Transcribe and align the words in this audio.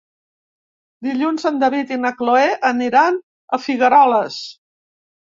Dilluns 1.07 1.43
en 1.49 1.59
David 1.63 1.91
i 1.97 1.99
na 2.05 2.11
Cloè 2.21 2.45
aniran 2.69 3.19
a 3.57 3.61
Figueroles. 3.67 4.39